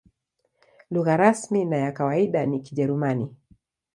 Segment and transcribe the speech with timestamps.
[0.91, 3.35] Lugha rasmi na ya kawaida ni Kijerumani.